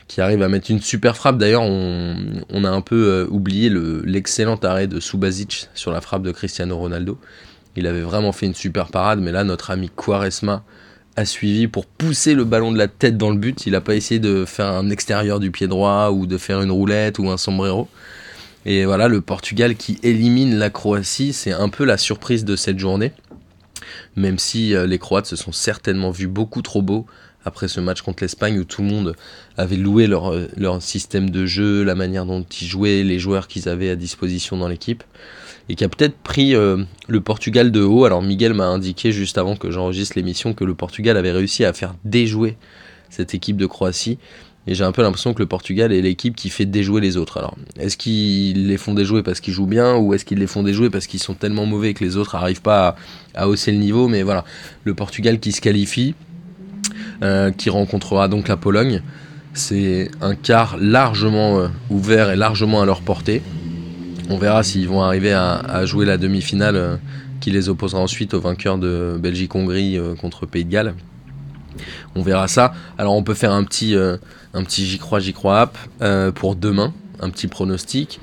qui 0.07 0.19
arrive 0.19 0.41
à 0.41 0.49
mettre 0.49 0.71
une 0.71 0.81
super 0.81 1.15
frappe. 1.15 1.37
D'ailleurs, 1.37 1.61
on, 1.61 2.63
a 2.63 2.69
un 2.69 2.81
peu 2.81 3.07
euh, 3.07 3.27
oublié 3.29 3.71
l'excellent 4.03 4.57
arrêt 4.57 4.87
de 4.87 4.99
Subasic 4.99 5.69
sur 5.75 5.91
la 5.91 6.01
frappe 6.01 6.23
de 6.23 6.31
Cristiano 6.31 6.75
Ronaldo. 6.75 7.19
Il 7.79 7.87
avait 7.87 8.01
vraiment 8.01 8.31
fait 8.31 8.45
une 8.45 8.53
super 8.53 8.87
parade, 8.87 9.19
mais 9.19 9.31
là, 9.31 9.43
notre 9.43 9.71
ami 9.71 9.89
Quaresma 9.89 10.63
a 11.15 11.25
suivi 11.25 11.67
pour 11.67 11.85
pousser 11.85 12.33
le 12.33 12.43
ballon 12.45 12.71
de 12.71 12.77
la 12.77 12.87
tête 12.87 13.17
dans 13.17 13.31
le 13.31 13.37
but. 13.37 13.65
Il 13.65 13.71
n'a 13.71 13.81
pas 13.81 13.95
essayé 13.95 14.19
de 14.19 14.45
faire 14.45 14.67
un 14.67 14.89
extérieur 14.89 15.39
du 15.39 15.51
pied 15.51 15.67
droit 15.67 16.11
ou 16.11 16.27
de 16.27 16.37
faire 16.37 16.61
une 16.61 16.71
roulette 16.71 17.19
ou 17.19 17.29
un 17.29 17.37
sombrero. 17.37 17.87
Et 18.65 18.85
voilà, 18.85 19.07
le 19.07 19.21
Portugal 19.21 19.75
qui 19.75 19.97
élimine 20.03 20.57
la 20.57 20.69
Croatie, 20.69 21.33
c'est 21.33 21.51
un 21.51 21.69
peu 21.69 21.85
la 21.85 21.97
surprise 21.97 22.45
de 22.45 22.55
cette 22.55 22.77
journée 22.77 23.13
même 24.15 24.39
si 24.39 24.75
euh, 24.75 24.85
les 24.85 24.99
Croates 24.99 25.25
se 25.25 25.35
sont 25.35 25.51
certainement 25.51 26.11
vus 26.11 26.27
beaucoup 26.27 26.61
trop 26.61 26.81
beaux 26.81 27.05
après 27.45 27.67
ce 27.67 27.79
match 27.79 28.01
contre 28.01 28.23
l'Espagne 28.23 28.59
où 28.59 28.63
tout 28.63 28.81
le 28.81 28.89
monde 28.89 29.15
avait 29.57 29.77
loué 29.77 30.07
leur, 30.07 30.33
leur 30.57 30.81
système 30.81 31.29
de 31.29 31.45
jeu, 31.45 31.83
la 31.83 31.95
manière 31.95 32.25
dont 32.25 32.43
ils 32.43 32.67
jouaient, 32.67 33.03
les 33.03 33.17
joueurs 33.17 33.47
qu'ils 33.47 33.69
avaient 33.69 33.89
à 33.89 33.95
disposition 33.95 34.57
dans 34.57 34.67
l'équipe, 34.67 35.03
et 35.69 35.75
qui 35.75 35.83
a 35.83 35.89
peut-être 35.89 36.17
pris 36.17 36.55
euh, 36.55 36.83
le 37.07 37.21
Portugal 37.21 37.71
de 37.71 37.81
haut. 37.81 38.05
Alors 38.05 38.21
Miguel 38.21 38.53
m'a 38.53 38.67
indiqué 38.67 39.11
juste 39.11 39.37
avant 39.37 39.55
que 39.55 39.69
j'enregistre 39.69 40.17
l'émission 40.17 40.53
que 40.53 40.65
le 40.65 40.73
Portugal 40.73 41.15
avait 41.15 41.31
réussi 41.31 41.63
à 41.63 41.73
faire 41.73 41.93
déjouer 42.03 42.57
cette 43.09 43.33
équipe 43.33 43.55
de 43.55 43.67
Croatie. 43.67 44.17
Et 44.67 44.75
j'ai 44.75 44.83
un 44.83 44.91
peu 44.91 45.01
l'impression 45.01 45.33
que 45.33 45.39
le 45.39 45.47
Portugal 45.47 45.93
est 45.93 46.01
l'équipe 46.01 46.35
qui 46.35 46.49
fait 46.49 46.65
déjouer 46.65 47.01
les 47.01 47.17
autres. 47.17 47.37
Alors, 47.37 47.55
est-ce 47.79 47.97
qu'ils 47.97 48.67
les 48.67 48.77
font 48.77 48.93
déjouer 48.93 49.23
parce 49.23 49.39
qu'ils 49.39 49.53
jouent 49.53 49.65
bien 49.65 49.95
ou 49.95 50.13
est-ce 50.13 50.25
qu'ils 50.25 50.37
les 50.37 50.47
font 50.47 50.63
déjouer 50.63 50.89
parce 50.89 51.07
qu'ils 51.07 51.21
sont 51.21 51.33
tellement 51.33 51.65
mauvais 51.65 51.93
que 51.93 52.03
les 52.03 52.17
autres 52.17 52.35
n'arrivent 52.37 52.61
pas 52.61 52.95
à, 53.33 53.47
hausser 53.47 53.71
le 53.71 53.77
niveau? 53.77 54.07
Mais 54.07 54.21
voilà, 54.21 54.43
le 54.83 54.93
Portugal 54.93 55.39
qui 55.39 55.53
se 55.53 55.61
qualifie, 55.61 56.13
euh, 57.23 57.51
qui 57.51 57.69
rencontrera 57.69 58.27
donc 58.27 58.47
la 58.47 58.57
Pologne, 58.57 59.01
c'est 59.53 60.11
un 60.21 60.35
quart 60.35 60.77
largement 60.77 61.59
euh, 61.59 61.67
ouvert 61.89 62.29
et 62.29 62.35
largement 62.35 62.81
à 62.81 62.85
leur 62.85 63.01
portée. 63.01 63.41
On 64.29 64.37
verra 64.37 64.63
s'ils 64.63 64.87
vont 64.87 65.01
arriver 65.01 65.33
à, 65.33 65.85
jouer 65.85 66.05
la 66.05 66.17
demi-finale 66.17 66.75
euh, 66.75 66.95
qui 67.41 67.51
les 67.51 67.67
opposera 67.67 68.01
ensuite 68.01 68.33
au 68.33 68.39
vainqueur 68.39 68.77
de 68.77 69.17
Belgique-Hongrie 69.19 69.99
contre 70.19 70.45
Pays 70.45 70.65
de 70.65 70.71
Galles. 70.71 70.93
On 72.15 72.21
verra 72.21 72.47
ça. 72.47 72.73
Alors 72.97 73.15
on 73.15 73.23
peut 73.23 73.33
faire 73.33 73.51
un 73.51 73.63
petit, 73.63 73.95
euh, 73.95 74.17
un 74.53 74.63
petit 74.63 74.85
j'y 74.85 74.97
crois, 74.97 75.19
j'y 75.19 75.33
crois 75.33 75.61
app 75.61 75.77
euh, 76.01 76.31
pour 76.31 76.55
demain, 76.55 76.93
un 77.19 77.29
petit 77.29 77.47
pronostic. 77.47 78.19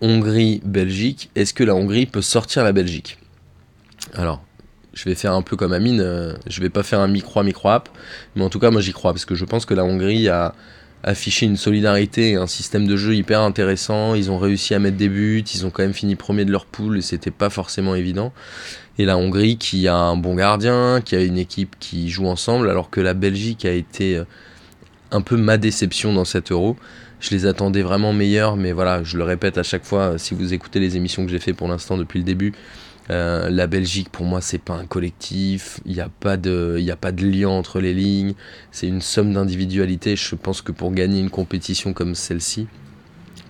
Hongrie-Belgique, 0.00 1.30
est-ce 1.36 1.54
que 1.54 1.62
la 1.62 1.74
Hongrie 1.74 2.06
peut 2.06 2.22
sortir 2.22 2.64
la 2.64 2.72
Belgique? 2.72 3.18
Alors, 4.14 4.42
je 4.94 5.04
vais 5.04 5.14
faire 5.14 5.32
un 5.32 5.42
peu 5.42 5.56
comme 5.56 5.72
Amine, 5.72 6.00
euh, 6.00 6.34
je 6.48 6.60
vais 6.60 6.70
pas 6.70 6.82
faire 6.82 6.98
un 6.98 7.06
mi-croix, 7.06 7.44
mi-croix 7.44 7.74
app, 7.74 7.88
mais 8.34 8.42
en 8.42 8.48
tout 8.48 8.58
cas 8.58 8.70
moi 8.70 8.80
j'y 8.80 8.92
crois, 8.92 9.12
parce 9.12 9.24
que 9.24 9.36
je 9.36 9.44
pense 9.44 9.64
que 9.64 9.74
la 9.74 9.84
Hongrie 9.84 10.28
a 10.28 10.54
affiché 11.04 11.46
une 11.46 11.56
solidarité 11.56 12.36
un 12.36 12.46
système 12.46 12.86
de 12.86 12.96
jeu 12.96 13.14
hyper 13.14 13.40
intéressant, 13.40 14.14
ils 14.14 14.30
ont 14.30 14.38
réussi 14.38 14.74
à 14.74 14.78
mettre 14.78 14.96
des 14.96 15.08
buts, 15.08 15.44
ils 15.54 15.66
ont 15.66 15.70
quand 15.70 15.82
même 15.82 15.94
fini 15.94 16.14
premier 16.14 16.44
de 16.44 16.52
leur 16.52 16.66
poule 16.66 16.98
et 16.98 17.02
c'était 17.02 17.30
pas 17.30 17.50
forcément 17.50 17.94
évident 17.94 18.32
et 18.98 19.04
la 19.04 19.16
Hongrie 19.16 19.56
qui 19.56 19.88
a 19.88 19.96
un 19.96 20.16
bon 20.16 20.34
gardien, 20.34 21.00
qui 21.04 21.16
a 21.16 21.22
une 21.22 21.38
équipe 21.38 21.76
qui 21.80 22.10
joue 22.10 22.26
ensemble, 22.26 22.68
alors 22.68 22.90
que 22.90 23.00
la 23.00 23.14
Belgique 23.14 23.64
a 23.64 23.72
été 23.72 24.16
euh, 24.16 24.24
un 25.10 25.22
peu 25.22 25.36
ma 25.36 25.56
déception 25.56 26.12
dans 26.12 26.24
cet 26.24 26.52
euro. 26.52 26.76
Je 27.20 27.30
les 27.30 27.46
attendais 27.46 27.82
vraiment 27.82 28.12
meilleurs, 28.12 28.56
mais 28.56 28.72
voilà, 28.72 29.02
je 29.04 29.16
le 29.16 29.24
répète 29.24 29.56
à 29.56 29.62
chaque 29.62 29.84
fois, 29.84 30.18
si 30.18 30.34
vous 30.34 30.52
écoutez 30.52 30.80
les 30.80 30.96
émissions 30.96 31.24
que 31.24 31.30
j'ai 31.30 31.38
fait 31.38 31.52
pour 31.52 31.68
l'instant 31.68 31.96
depuis 31.96 32.18
le 32.18 32.24
début, 32.24 32.52
euh, 33.12 33.50
la 33.50 33.66
Belgique 33.66 34.08
pour 34.10 34.24
moi 34.24 34.40
c'est 34.40 34.58
pas 34.58 34.72
un 34.74 34.86
collectif, 34.86 35.80
il 35.84 35.92
n'y 35.92 36.00
a, 36.00 36.08
pas 36.08 36.38
de, 36.38 36.82
a 36.90 36.96
pas 36.96 37.12
de 37.12 37.26
lien 37.26 37.48
entre 37.48 37.78
les 37.78 37.92
lignes, 37.92 38.32
c'est 38.70 38.86
une 38.86 39.02
somme 39.02 39.34
d'individualité. 39.34 40.16
Je 40.16 40.34
pense 40.34 40.62
que 40.62 40.72
pour 40.72 40.92
gagner 40.92 41.20
une 41.20 41.28
compétition 41.28 41.92
comme 41.92 42.14
celle-ci, 42.14 42.68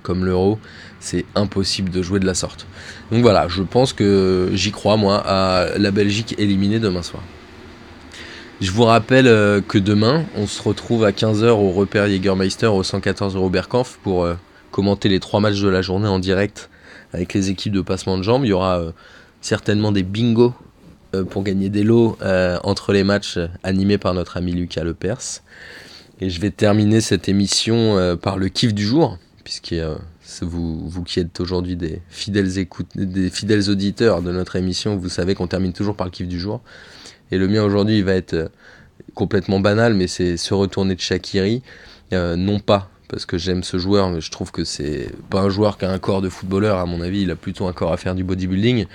comme 0.02 0.25
l'euro, 0.25 0.59
c'est 0.99 1.25
impossible 1.37 1.90
de 1.90 2.02
jouer 2.02 2.19
de 2.19 2.26
la 2.26 2.35
sorte. 2.35 2.66
Donc 3.12 3.23
voilà, 3.23 3.47
je 3.47 3.62
pense 3.62 3.92
que 3.92 4.50
j'y 4.52 4.73
crois 4.73 4.97
moi 4.97 5.23
à 5.25 5.78
la 5.78 5.90
Belgique 5.92 6.35
éliminée 6.38 6.81
demain 6.81 7.02
soir. 7.02 7.23
Je 8.61 8.71
vous 8.73 8.85
rappelle 8.85 9.28
euh, 9.28 9.61
que 9.61 9.78
demain, 9.78 10.25
on 10.37 10.47
se 10.47 10.61
retrouve 10.61 11.04
à 11.04 11.11
15h 11.11 11.50
au 11.50 11.71
repère 11.71 12.09
Jägermeister 12.09 12.66
au 12.66 12.83
114 12.83 13.37
Berkampf 13.50 13.99
pour 14.02 14.25
euh, 14.25 14.35
commenter 14.71 15.09
les 15.09 15.21
trois 15.21 15.40
matchs 15.40 15.61
de 15.61 15.69
la 15.69 15.83
journée 15.83 16.09
en 16.09 16.19
direct 16.19 16.69
avec 17.12 17.33
les 17.33 17.50
équipes 17.50 17.73
de 17.73 17.81
passement 17.81 18.19
de 18.19 18.23
jambes. 18.23 18.45
Il 18.45 18.49
y 18.49 18.52
aura 18.52 18.92
certainement 19.43 19.93
des 19.93 20.03
bingos 20.03 20.55
pour 21.29 21.43
gagner 21.43 21.69
des 21.69 21.83
lots 21.83 22.17
entre 22.65 22.93
les 22.93 23.05
matchs 23.05 23.39
animés 23.63 23.99
par 23.99 24.15
notre 24.15 24.39
ami 24.39 24.53
Lucas 24.53 24.83
Lepers. 24.83 25.43
Et 26.21 26.31
je 26.31 26.41
vais 26.41 26.51
terminer 26.51 27.03
cette 27.03 27.29
émission 27.29 28.17
par 28.23 28.39
le 28.39 28.49
kiff 28.49 28.73
du 28.73 28.87
jour, 28.87 29.19
puisque 29.45 29.75
vous, 30.41 30.89
vous 30.89 31.03
qui 31.03 31.21
êtes 31.21 31.41
aujourd'hui 31.41 31.77
des 31.77 32.01
fidèles 32.09 32.49
des 32.95 33.31
fidèles 33.31 33.69
auditeurs 33.69 34.23
de 34.23 34.33
notre 34.33 34.57
émission, 34.57 34.97
vous 34.97 35.11
savez 35.11 35.35
qu'on 35.35 35.49
termine 35.49 35.73
toujours 35.73 35.97
par 35.97 36.07
le 36.07 36.11
kiff 36.11 36.29
du 36.29 36.41
jour. 36.41 36.63
Et 37.31 37.39
le 37.39 37.49
mien 37.49 37.63
aujourd'hui, 37.63 37.99
il 37.99 38.05
va 38.05 38.15
être 38.15 38.35
euh, 38.35 38.49
complètement 39.15 39.59
banal, 39.59 39.95
mais 39.95 40.07
c'est 40.07 40.37
se 40.37 40.55
retourner 40.55 40.95
de 40.95 41.01
Shakiri. 41.01 41.63
Euh, 42.13 42.37
non 42.37 42.61
pas 42.61 42.89
parce 43.09 43.27
que 43.27 43.37
j'aime 43.37 43.63
ce 43.63 43.77
joueur, 43.77 44.11
mais 44.11 44.23
je 44.23 44.31
trouve 44.31 44.53
que 44.53 44.65
c'est 44.65 45.11
pas 45.29 45.41
un 45.41 45.51
joueur 45.51 45.77
qui 45.77 45.85
a 45.85 45.91
un 45.91 45.99
corps 45.99 46.23
de 46.23 46.31
footballeur, 46.31 46.79
à 46.79 46.87
mon 46.87 47.03
avis, 47.03 47.23
il 47.23 47.31
a 47.31 47.37
plutôt 47.37 47.67
un 47.67 47.75
corps 47.75 47.93
à 47.93 47.99
faire 47.99 48.15
du 48.15 48.25
bodybuilding. 48.25 48.87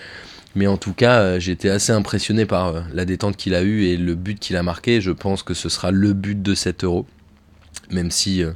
Mais 0.57 0.65
en 0.65 0.77
tout 0.77 0.93
cas, 0.93 1.19
euh, 1.19 1.39
j'étais 1.39 1.69
assez 1.69 1.91
impressionné 1.91 2.47
par 2.47 2.83
la 2.91 3.05
détente 3.05 3.37
qu'il 3.37 3.53
a 3.53 3.61
eue 3.61 3.85
et 3.85 3.95
le 3.95 4.15
but 4.15 4.39
qu'il 4.39 4.55
a 4.55 4.63
marqué. 4.63 5.01
Je 5.01 5.11
pense 5.11 5.43
que 5.43 5.53
ce 5.53 5.69
sera 5.69 5.91
le 5.91 6.13
but 6.13 6.41
de 6.41 6.55
7 6.55 6.83
euros 6.83 7.05
même 7.91 8.11
si 8.11 8.43
euh, 8.43 8.51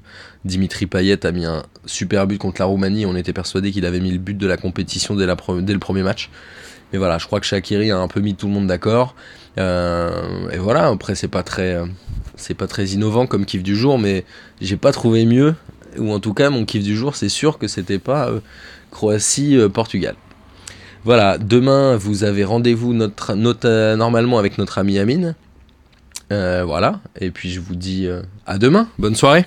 Dimitri 0.45 0.85
Payet 0.87 1.25
a 1.25 1.31
mis 1.31 1.45
un 1.45 1.63
super 1.85 2.27
but 2.27 2.37
contre 2.37 2.61
la 2.61 2.65
Roumanie, 2.65 3.05
on 3.05 3.15
était 3.15 3.33
persuadé 3.33 3.71
qu'il 3.71 3.85
avait 3.85 3.99
mis 3.99 4.11
le 4.11 4.17
but 4.17 4.37
de 4.37 4.47
la 4.47 4.57
compétition 4.57 5.15
dès, 5.15 5.25
le 5.25 5.79
premier 5.79 6.03
match. 6.03 6.29
Mais 6.91 6.99
voilà, 6.99 7.17
je 7.17 7.25
crois 7.25 7.39
que 7.39 7.45
Shakiri 7.45 7.91
a 7.91 7.97
un 7.97 8.07
peu 8.07 8.19
mis 8.19 8.35
tout 8.35 8.47
le 8.47 8.53
monde 8.53 8.67
d'accord. 8.67 9.15
Euh, 9.57 10.49
et 10.51 10.57
voilà, 10.57 10.87
après 10.87 11.15
c'est 11.15 11.27
pas 11.27 11.43
très, 11.43 11.75
euh, 11.75 11.85
c'est 12.35 12.53
pas 12.53 12.67
très 12.67 12.85
innovant 12.87 13.27
comme 13.27 13.45
kiff 13.45 13.63
du 13.63 13.75
jour, 13.75 13.97
mais 13.97 14.25
j'ai 14.59 14.77
pas 14.77 14.91
trouvé 14.91 15.25
mieux. 15.25 15.55
Ou 15.97 16.11
en 16.11 16.19
tout 16.19 16.33
cas, 16.33 16.49
mon 16.49 16.65
kiff 16.65 16.83
du 16.83 16.95
jour, 16.95 17.15
c'est 17.15 17.29
sûr 17.29 17.57
que 17.57 17.67
c'était 17.67 17.99
pas 17.99 18.29
Croatie-Portugal. 18.91 20.15
Voilà, 21.03 21.37
demain 21.39 21.95
vous 21.95 22.23
avez 22.23 22.43
rendez-vous 22.43 22.93
notre, 22.93 23.33
notre, 23.33 23.95
normalement 23.95 24.37
avec 24.37 24.57
notre 24.57 24.77
ami 24.77 24.99
Amine. 24.99 25.35
Euh, 26.31 26.63
voilà, 26.65 27.01
et 27.19 27.31
puis 27.31 27.49
je 27.49 27.59
vous 27.59 27.75
dis 27.75 28.07
euh, 28.07 28.21
à 28.45 28.57
demain, 28.57 28.87
bonne 28.99 29.15
soirée 29.15 29.45